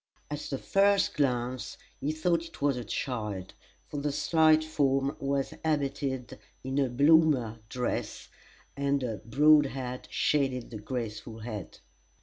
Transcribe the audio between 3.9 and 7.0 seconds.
the slight form was habited in a